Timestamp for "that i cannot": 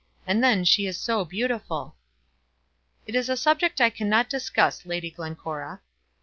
3.77-4.31